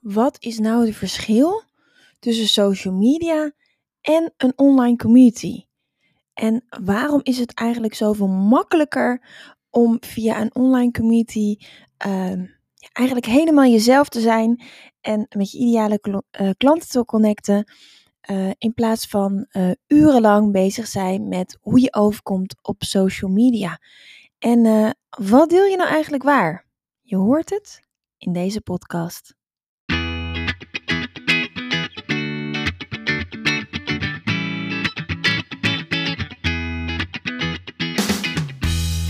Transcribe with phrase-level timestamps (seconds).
[0.00, 1.62] wat is nou het verschil
[2.18, 3.52] tussen social media
[4.00, 5.64] en een online community?
[6.34, 9.22] En waarom is het eigenlijk zoveel makkelijker
[9.70, 11.56] om via een online community
[11.96, 12.46] ehm,
[12.92, 14.62] eigenlijk helemaal jezelf te zijn
[15.00, 17.72] en met je ideale uh, klanten te connecten,
[18.30, 23.80] uh, in plaats van uh, urenlang bezig zijn met hoe je overkomt op social media?
[24.38, 26.66] En wat deel je nou eigenlijk waar?
[27.00, 27.80] Je hoort het
[28.18, 29.38] in deze podcast.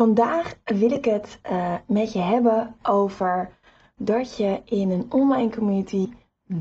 [0.00, 3.50] Vandaag wil ik het uh, met je hebben over
[3.96, 6.08] dat je in een online community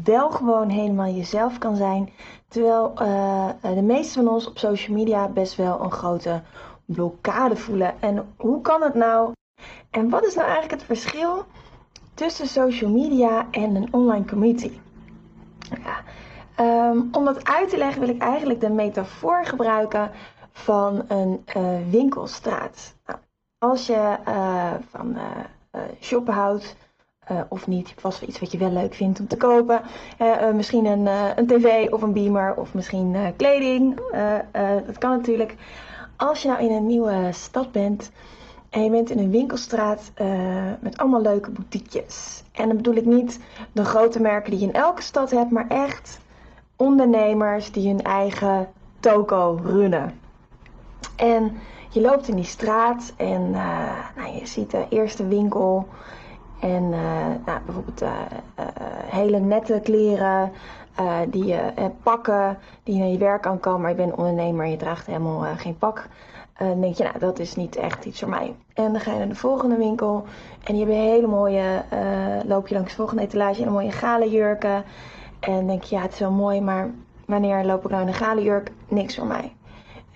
[0.04, 2.10] wel gewoon helemaal jezelf kan zijn.
[2.48, 6.42] Terwijl uh, de meeste van ons op social media best wel een grote
[6.86, 8.02] blokkade voelen.
[8.02, 9.32] En hoe kan het nou?
[9.90, 11.46] En wat is nou eigenlijk het verschil
[12.14, 14.72] tussen social media en een online community?
[15.84, 16.04] Ja,
[16.90, 20.12] um, om dat uit te leggen wil ik eigenlijk de metafoor gebruiken
[20.52, 22.96] van een uh, winkelstraat.
[23.06, 23.20] Nou,
[23.60, 26.76] als je uh, van uh, shoppen houdt,
[27.50, 29.82] of niet, vast wel iets wat je wel leuk vindt om te kopen.
[30.54, 34.00] misschien een, een tv of een beamer of misschien kleding.
[34.86, 35.56] dat kan natuurlijk.
[36.16, 38.12] Als je nou in een nieuwe stad bent
[38.70, 40.12] en je bent in een winkelstraat
[40.80, 42.44] met allemaal leuke boutiquejes.
[42.52, 43.40] En dan bedoel ik niet
[43.72, 46.20] de grote merken die je in elke stad hebt, maar echt
[46.76, 48.68] ondernemers die hun eigen
[49.00, 50.20] toko runnen.
[51.16, 51.58] En
[51.90, 55.88] je loopt in die straat en uh, nou, je ziet de eerste winkel.
[56.60, 58.10] En uh, nou, bijvoorbeeld uh,
[59.06, 60.52] hele nette kleren
[61.30, 61.62] die je
[62.04, 63.82] pakken, die je naar je werk kan komen.
[63.82, 66.08] Maar je bent ondernemer en je draagt helemaal geen pak.
[66.58, 68.56] dan denk je, nou, dat is niet echt iets voor mij.
[68.74, 70.26] En dan ga je naar de volgende winkel.
[70.64, 71.84] En die hebben hele mooie,
[72.46, 74.84] loop je langs de volgende etalage, hele mooie gale jurken.
[75.40, 76.90] En dan denk je, ja, het is wel mooi, maar
[77.26, 78.72] wanneer loop ik nou in een gale jurk?
[78.88, 79.54] Niks voor mij.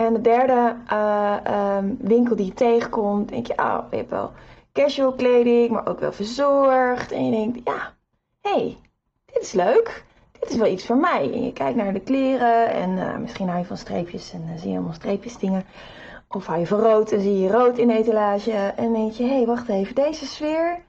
[0.05, 4.31] En de derde uh, um, winkel die je tegenkomt, denk je, oh, je hebt wel
[4.73, 7.11] casual kleding, maar ook wel verzorgd.
[7.11, 7.93] En je denkt, ja,
[8.41, 8.77] hé, hey,
[9.25, 10.05] dit is leuk.
[10.39, 11.31] Dit is wel iets voor mij.
[11.33, 14.59] En je kijkt naar de kleren en uh, misschien hou je van streepjes en uh,
[14.59, 15.65] zie je allemaal streepjes dingen.
[16.27, 18.51] Of hou je van rood en zie je rood in de etalage.
[18.51, 20.79] En denk je, hé, hey, wacht even, deze sfeer,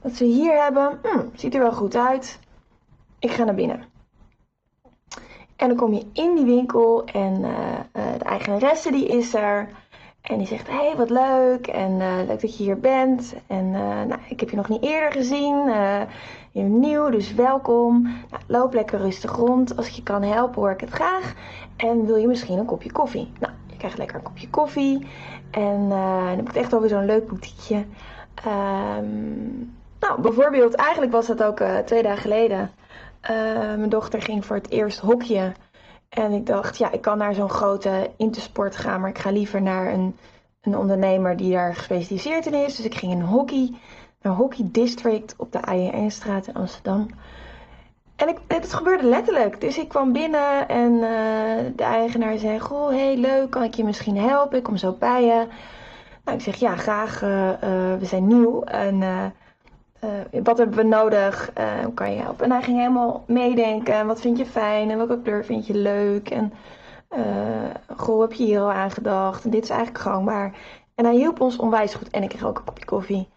[0.00, 2.38] wat ze hier hebben, hmm, ziet er wel goed uit.
[3.18, 3.93] Ik ga naar binnen.
[5.64, 9.68] En dan kom je in die winkel en uh, uh, de eigenaresse die is er.
[10.22, 11.66] En die zegt, hé, hey, wat leuk.
[11.66, 13.34] En uh, leuk dat je hier bent.
[13.46, 15.56] En nou, ik heb je nog niet eerder gezien.
[16.50, 18.02] je bent nieuw, dus welkom.
[18.02, 19.76] Nou, loop lekker rustig rond.
[19.76, 21.34] Als ik je kan helpen, hoor ik het graag.
[21.76, 23.32] En wil je misschien een kopje koffie?
[23.40, 25.06] Nou, je krijgt lekker een kopje koffie.
[25.50, 27.84] En dan heb ik echt over zo'n leuk boutiqueje.
[28.46, 32.70] Um, nou, bijvoorbeeld, eigenlijk was dat ook twee dagen geleden.
[33.30, 35.54] Uh, mijn dochter ging voor het eerst hockeyen.
[36.08, 39.62] En ik dacht, ja, ik kan naar zo'n grote intersport gaan, maar ik ga liever
[39.62, 40.16] naar een,
[40.60, 42.76] een ondernemer die daar gespecialiseerd in is.
[42.76, 43.72] Dus ik ging in hockey,
[44.22, 47.08] naar Hockey District op de IJnstraat in Amsterdam.
[48.16, 49.60] En ik, het gebeurde letterlijk.
[49.60, 51.00] Dus ik kwam binnen en uh,
[51.76, 54.58] de eigenaar zei: Goh, hey, leuk, kan ik je misschien helpen?
[54.58, 55.46] Ik kom zo bij je.
[56.24, 57.22] Nou, ik zeg ja, graag.
[57.22, 57.28] Uh,
[57.98, 58.62] we zijn nieuw.
[58.62, 59.02] En
[60.04, 61.50] uh, wat hebben we nodig?
[61.58, 62.44] Uh, hoe kan je helpen?
[62.44, 64.06] En hij ging helemaal meedenken.
[64.06, 64.90] Wat vind je fijn?
[64.90, 66.30] En welke kleur vind je leuk?
[66.30, 66.52] En
[67.16, 69.44] uh, goh, heb je hier al aan gedacht?
[69.44, 70.52] En dit is eigenlijk gangbaar.
[70.94, 72.10] En hij hielp ons onwijs goed.
[72.10, 73.28] En ik kreeg ook een kopje koffie.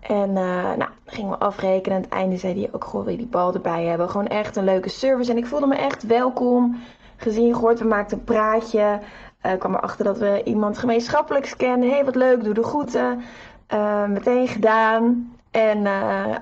[0.00, 1.96] En nou, gingen we afrekenen.
[1.96, 4.10] Aan het einde zei hij ook, goh, wil je die bal erbij hebben?
[4.10, 5.30] Gewoon echt een leuke service.
[5.30, 6.80] En ik voelde me echt welkom.
[7.16, 9.00] Gezien, gehoord, we maakten een praatje.
[9.42, 11.88] Ik kwam erachter dat we iemand gemeenschappelijks kenden.
[11.88, 13.22] Hé, hey, wat leuk, doe de groeten.
[14.08, 15.32] meteen gedaan.
[15.58, 16.36] En uh,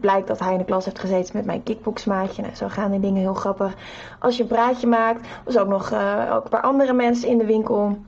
[0.00, 2.42] blijkt dat hij in de klas heeft gezeten met mijn kickboxmaatje.
[2.42, 3.74] Nou, zo gaan die dingen heel grappig.
[4.18, 7.38] Als je een praatje maakt, was ook nog uh, ook een paar andere mensen in
[7.38, 7.98] de winkel.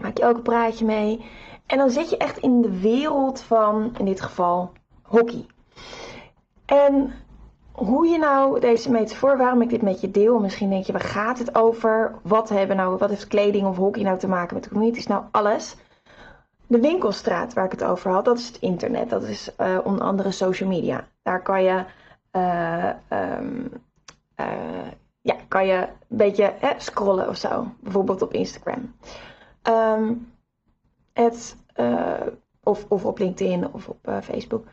[0.00, 1.24] Maak je ook een praatje mee.
[1.66, 4.72] En dan zit je echt in de wereld van, in dit geval,
[5.02, 5.46] hockey.
[6.66, 7.12] En
[7.72, 11.00] hoe je nou deze metafoor, waarom ik dit met je deel, misschien denk je, waar
[11.00, 12.14] gaat het over?
[12.22, 15.06] Wat, hebben nou, wat heeft kleding of hockey nou te maken met de communities?
[15.06, 15.76] Nou, alles.
[16.68, 19.10] De winkelstraat waar ik het over had, dat is het internet.
[19.10, 21.08] Dat is uh, onder andere social media.
[21.22, 21.84] Daar kan je,
[22.32, 22.90] uh,
[23.38, 23.70] um,
[24.40, 24.88] uh,
[25.20, 25.76] ja, kan je
[26.08, 27.66] een beetje scrollen of zo.
[27.80, 28.94] Bijvoorbeeld op Instagram.
[29.62, 30.32] Um,
[31.12, 31.56] het,
[32.62, 34.64] of, of op LinkedIn of op Facebook.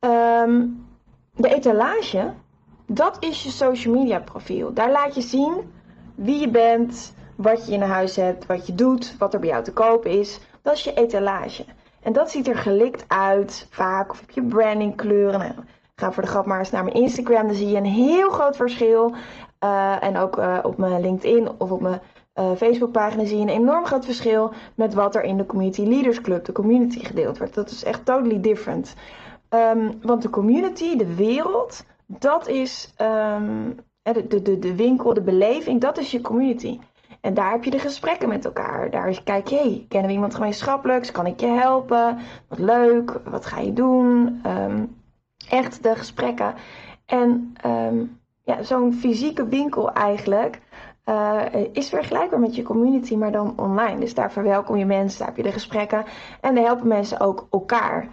[0.00, 0.86] Um,
[1.34, 2.32] de etalage,
[2.86, 4.72] dat is je social media profiel.
[4.72, 5.72] Daar laat je zien
[6.14, 9.64] wie je bent, wat je in huis hebt, wat je doet, wat er bij jou
[9.64, 10.40] te koop is.
[10.64, 11.64] Dat is je etalage.
[12.02, 14.10] En dat ziet er gelikt uit, vaak.
[14.10, 15.38] Of heb je brandingkleuren.
[15.38, 15.52] Nou,
[15.94, 17.46] ga voor de grap maar eens naar mijn Instagram.
[17.46, 19.14] Dan zie je een heel groot verschil.
[19.64, 22.00] Uh, en ook uh, op mijn LinkedIn of op mijn
[22.34, 26.20] uh, Facebookpagina zie je een enorm groot verschil met wat er in de Community Leaders
[26.20, 27.54] Club, de community, gedeeld wordt.
[27.54, 28.94] Dat is echt totally different.
[29.50, 35.80] Um, want de community, de wereld, dat is um, de, de, de winkel, de beleving,
[35.80, 36.78] dat is je community.
[37.24, 38.90] En daar heb je de gesprekken met elkaar.
[38.90, 41.10] Daar kijk je, hey, kennen we iemand gemeenschappelijks?
[41.10, 42.18] Kan ik je helpen?
[42.48, 44.40] Wat leuk, wat ga je doen?
[44.46, 44.96] Um,
[45.48, 46.54] echt de gesprekken.
[47.06, 50.60] En um, ja, zo'n fysieke winkel eigenlijk
[51.04, 51.42] uh,
[51.72, 54.00] is vergelijkbaar met je community, maar dan online.
[54.00, 56.04] Dus daar verwelkom je mensen, daar heb je de gesprekken.
[56.40, 58.08] En daar helpen mensen ook elkaar.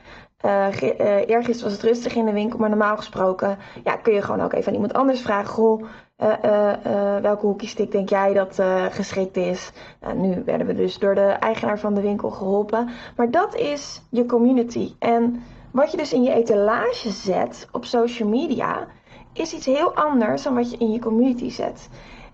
[0.45, 0.81] Uh,
[1.27, 4.53] eergisteren was het rustig in de winkel, maar normaal gesproken ja, kun je gewoon ook
[4.53, 5.49] even aan iemand anders vragen.
[5.53, 5.83] Goh,
[6.21, 9.71] uh, welke hoekjestick denk jij dat geschikt is?
[10.01, 12.89] Nou, nu werden we dus door de eigenaar van de winkel geholpen.
[13.15, 14.93] Maar dat is je community.
[14.99, 18.87] En wat je dus in je etalage zet op social media,
[19.33, 21.89] is iets heel anders dan wat je in je community zet.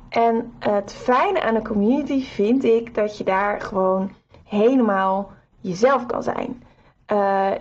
[0.10, 4.12] En het fijne aan een community vind ik dat je daar gewoon
[4.44, 6.64] helemaal jezelf kan zijn.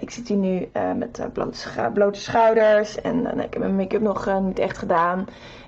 [0.01, 4.59] Ik zit hier nu met blote, blote, schouders en ik heb mijn make-up nog niet
[4.59, 5.27] echt gedaan.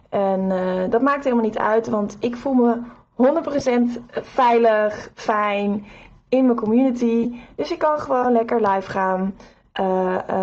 [0.09, 0.49] En
[0.91, 2.77] dat maakt helemaal niet uit, want ik voel me
[3.17, 5.87] 100% veilig, fijn
[6.29, 7.41] in mijn community.
[7.55, 9.35] Dus ik kan gewoon lekker live gaan,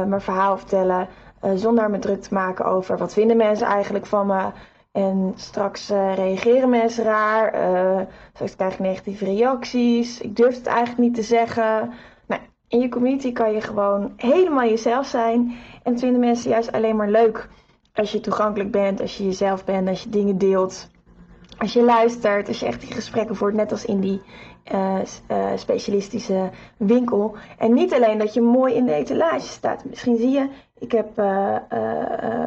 [0.08, 1.08] mijn verhaal vertellen,
[1.56, 4.44] zonder me druk te maken over wat vinden mensen eigenlijk van me.
[4.92, 7.54] En straks reageren mensen raar,
[8.34, 10.22] straks krijg ik negatieve reacties.
[10.22, 11.92] Ik durf het eigenlijk niet te zeggen.
[12.68, 15.56] In je community kan je gewoon helemaal jezelf zijn.
[15.84, 17.50] En vinden mensen juist alleen maar leuk
[17.96, 20.90] als je toegankelijk bent, als je jezelf bent, als je dingen deelt.
[21.58, 24.22] Als je luistert, als je echt die gesprekken voert, net als in die
[24.74, 24.98] uh,
[25.32, 27.36] uh, specialistische winkel.
[27.58, 29.86] En niet alleen dat je mooi in de etalage staat.
[29.86, 30.50] Misschien zie je,
[30.80, 31.58] ik heb uh,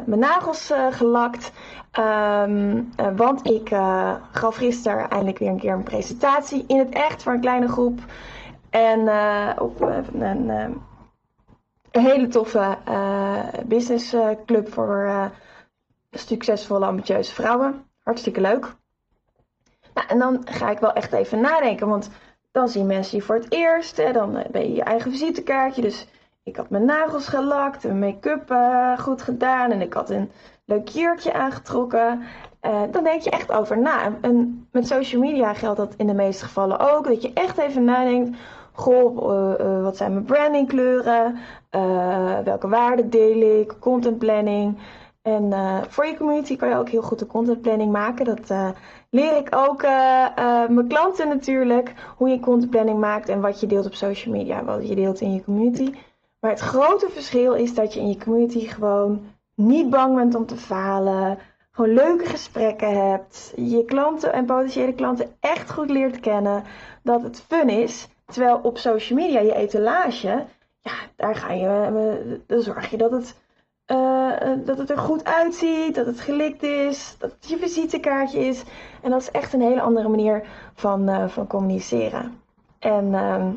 [0.05, 1.51] mijn nagels gelakt.
[1.99, 3.69] Um, want ik
[4.31, 7.99] gaf gisteren eindelijk weer een keer een presentatie in het echt voor een kleine groep.
[8.69, 8.99] En
[9.59, 10.81] op een,
[11.91, 15.31] een, hele toffe uh, businessclub voor
[16.11, 17.85] succesvolle, ambitieuze vrouwen.
[18.03, 18.75] Hartstikke leuk.
[19.93, 22.09] Nou, en dan ga ik wel echt even nadenken, want
[22.51, 23.97] dan zien mensen je voor het eerst.
[23.97, 25.81] Hè, dan ben je je eigen visitekaartje.
[25.81, 26.07] Dus
[26.43, 28.55] ik had mijn nagels gelakt, mijn make-up
[28.99, 30.31] goed gedaan en ik had een
[30.65, 32.23] leuk jurkje aangetrokken.
[32.91, 34.13] Dan denk je echt over na.
[34.21, 37.07] En met social media geldt dat in de meeste gevallen ook.
[37.07, 38.37] Dat je echt even nadenkt
[38.79, 41.37] goh, uh, uh, wat zijn mijn brandingkleuren,
[41.75, 44.77] uh, welke waarden deel ik, content planning.
[45.21, 45.53] En
[45.89, 48.25] voor je community kan je ook heel goed de content planning maken.
[48.25, 48.73] Dat
[49.09, 49.81] leer ik ook
[50.69, 51.93] mijn klanten natuurlijk.
[52.17, 55.21] Hoe je content planning maakt en wat je deelt op social media, wat je deelt
[55.21, 55.93] in je community.
[56.39, 59.21] Maar het grote verschil is dat je in je community gewoon
[59.55, 61.37] niet bang bent om te falen.
[61.71, 63.53] Gewoon leuke gesprekken hebt.
[63.55, 66.63] Je klanten en potentiële klanten echt goed leert kennen.
[67.03, 68.07] Dat het fun is.
[68.29, 70.45] Terwijl op social media, je etalage,
[70.81, 73.39] ja, daar ga je, eh, dan zorg je dat het,
[73.91, 78.63] uh, dat het er goed uitziet, dat het gelikt is, dat het je visitekaartje is.
[79.01, 82.41] En dat is echt een hele andere manier van, van communiceren.
[82.79, 83.47] En uh,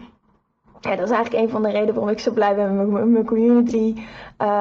[0.81, 3.13] ja, dat is eigenlijk een van de redenen waarom ik zo blij ben met mijn,
[3.13, 4.03] mijn community.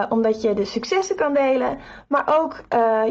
[0.09, 1.77] Omdat je de successen kan delen,
[2.07, 2.63] maar ook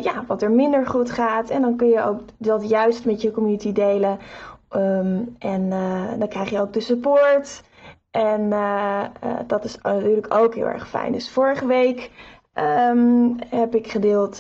[0.03, 1.51] ja, wat er minder goed gaat.
[1.51, 4.19] En dan kun je ook dat juist met je community delen
[4.77, 7.63] Um, en uh, dan krijg je ook de support.
[8.11, 11.13] En uh, uh, dat is natuurlijk ook heel erg fijn.
[11.13, 12.11] Dus vorige week
[12.55, 14.37] um, heb ik gedeeld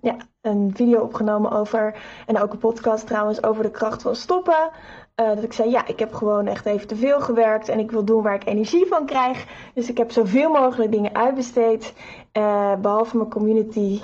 [0.00, 4.70] ja, een video opgenomen over, en ook een podcast trouwens, over de kracht van stoppen.
[5.14, 8.04] dat ik zei, ja, ik heb gewoon echt even te veel gewerkt en ik wil
[8.04, 9.46] doen waar ik energie van krijg.
[9.74, 11.94] Dus ik heb zoveel mogelijk dingen uitbesteed.
[12.80, 14.00] behalve mijn community,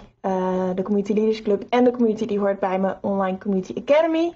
[0.75, 4.33] de Community Leaders Club en de community die hoort bij mijn Online Community Academy.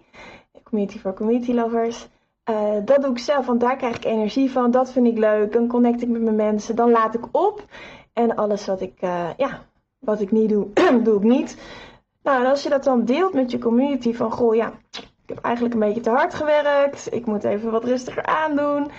[0.75, 2.09] Community for Community Lovers.
[2.51, 4.71] Uh, dat doe ik zelf, want daar krijg ik energie van.
[4.71, 5.53] Dat vind ik leuk.
[5.53, 6.77] Dan connect ik met mijn mensen.
[6.77, 7.65] Dan laat ik op.
[8.13, 9.63] En alles wat ik, uh, ja,
[9.99, 10.67] wat ik niet doe,
[11.05, 11.57] doe ik niet.
[12.23, 15.39] Nou, en als je dat dan deelt met je community van, goh, ja, ik heb
[15.39, 17.15] eigenlijk een beetje te hard gewerkt.
[17.15, 18.91] Ik moet even wat rustiger aandoen.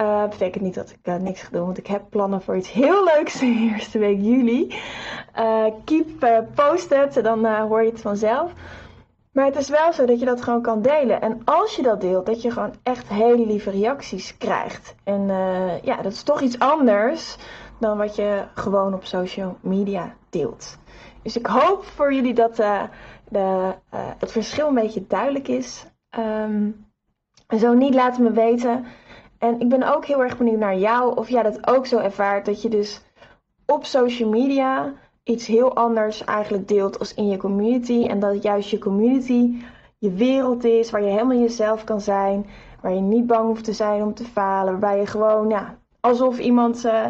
[0.00, 3.04] Uh, betekent niet dat ik niks ga doen, want ik heb plannen voor iets heel
[3.04, 4.74] leuks in de eerste week juli.
[5.38, 8.52] Uh, keep posted, dan hoor je het vanzelf.
[9.32, 11.20] Maar het is wel zo dat je dat gewoon kan delen.
[11.20, 14.94] En als je dat deelt, dat je gewoon echt hele lieve reacties krijgt.
[15.04, 15.26] En
[15.82, 17.36] ja, dat is toch iets anders
[17.80, 20.78] dan wat je gewoon op social media deelt.
[21.22, 23.74] Dus ik hoop voor jullie dat de,
[24.18, 25.86] het verschil een beetje duidelijk is.
[26.18, 26.86] Um,
[27.58, 28.84] zo niet, laat me weten.
[29.38, 32.44] En ik ben ook heel erg benieuwd naar jou of jij dat ook zo ervaart.
[32.44, 33.02] Dat je dus
[33.66, 34.92] op social media
[35.24, 38.06] iets heel anders eigenlijk deelt als in je community.
[38.06, 39.62] En dat juist je community
[39.98, 42.46] je wereld is waar je helemaal jezelf kan zijn.
[42.80, 44.70] Waar je niet bang hoeft te zijn om te falen.
[44.72, 47.06] Waarbij je gewoon, ja, alsof iemand uh,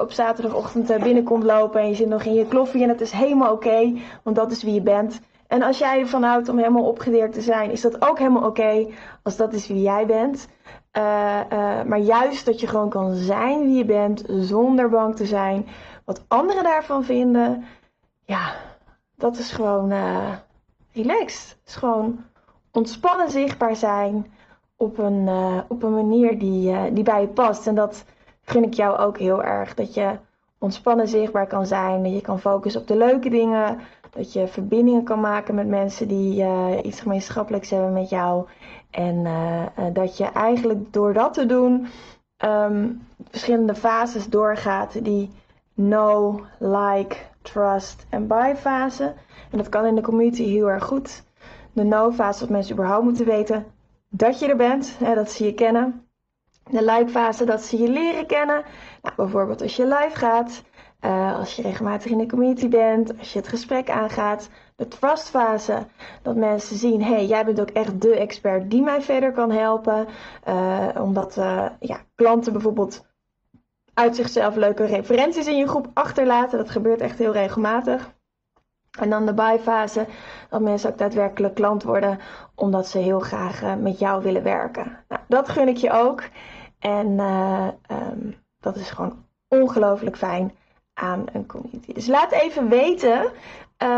[0.00, 2.82] op zaterdagochtend uh, binnenkomt lopen en je zit nog in je kloffie.
[2.82, 5.20] En dat is helemaal oké, want dat is wie je bent.
[5.46, 8.86] En als jij ervan houdt om helemaal opgedeerd te zijn, is dat ook helemaal oké
[9.22, 10.48] als dat is wie jij bent.
[11.86, 15.66] Maar juist dat je gewoon kan zijn wie je bent, zonder bang te zijn.
[16.08, 17.64] Wat anderen daarvan vinden,
[18.24, 18.54] ja,
[19.16, 20.34] dat is gewoon uh,
[20.92, 21.48] relaxed.
[21.48, 22.24] Het is gewoon
[22.72, 24.26] ontspannen zichtbaar zijn
[24.76, 25.28] op een,
[25.68, 27.66] op een manier die, die bij je past.
[27.66, 28.04] En dat
[28.42, 29.74] gun ik jou ook heel erg.
[29.74, 30.18] Dat je
[30.58, 32.02] ontspannen zichtbaar kan zijn.
[32.02, 33.78] Dat je kan focussen op de leuke dingen.
[34.10, 36.46] Dat je verbindingen kan maken met mensen die
[36.82, 38.46] iets gemeenschappelijks hebben met jou.
[38.90, 39.26] En
[39.92, 41.86] dat je eigenlijk door dat te doen
[42.44, 45.04] um, verschillende fases doorgaat.
[45.04, 45.30] Die
[45.78, 49.14] know, like, trust en buy fase.
[49.50, 51.22] En dat kan in de community heel erg goed.
[51.72, 53.66] De know fase dat mensen überhaupt moeten weten
[54.08, 54.96] dat je er bent.
[54.98, 56.06] Hè, dat ze je kennen.
[56.70, 58.62] De like fase dat ze je leren kennen.
[59.02, 60.62] Nou, bijvoorbeeld als je live gaat.
[61.00, 65.86] Uh, als je regelmatig in de community bent, als je het gesprek aangaat, de trustfase,
[66.22, 69.50] dat mensen zien, hé, hey, jij bent ook echt de expert die mij verder kan
[69.50, 70.06] helpen.
[70.48, 73.06] Uh, omdat uh, ja, klanten bijvoorbeeld
[73.98, 76.58] uit zichzelf leuke referenties in je groep achterlaten.
[76.58, 78.10] Dat gebeurt echt heel regelmatig.
[78.98, 80.06] En dan de buy-fase,
[80.50, 82.18] dat mensen ook daadwerkelijk klant worden,
[82.54, 85.04] omdat ze heel graag met jou willen werken.
[85.08, 86.22] Nou, dat gun ik je ook.
[86.78, 87.18] En
[87.90, 90.52] um, dat is gewoon ongelooflijk fijn
[90.94, 91.92] aan een community.
[91.92, 93.32] Dus laat even weten
[93.82, 93.88] uh,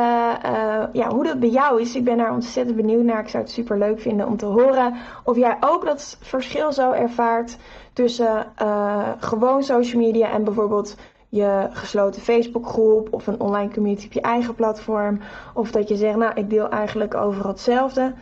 [0.45, 1.95] uh, ja, hoe dat bij jou is.
[1.95, 3.21] Ik ben daar ontzettend benieuwd naar.
[3.21, 4.95] Ik zou het super leuk vinden om te horen
[5.25, 7.57] of jij ook dat verschil zo ervaart
[7.93, 10.97] tussen uh, gewoon social media en bijvoorbeeld
[11.29, 15.21] je gesloten Facebookgroep of een online community op je eigen platform.
[15.55, 18.13] Of dat je zegt, nou, ik deel eigenlijk overal hetzelfde.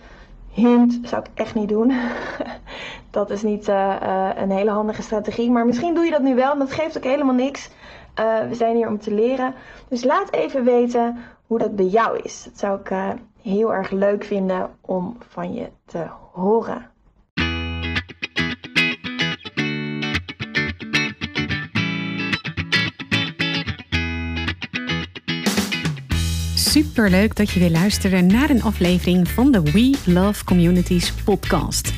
[0.51, 1.93] Hint, zou ik echt niet doen.
[3.11, 3.69] dat is niet
[4.37, 5.51] een hele handige strategie.
[5.51, 7.71] Maar misschien doe je dat nu wel en dat geeft ook helemaal niks.
[8.21, 9.55] Uh, we zijn hier om te leren.
[9.89, 12.43] Dus laat even weten hoe dat bij jou is.
[12.45, 13.09] Dat zou ik uh,
[13.43, 16.91] heel erg leuk vinden om van je te horen.
[26.55, 31.98] Super leuk dat je weer luisterde naar een aflevering van de We Love Communities podcast.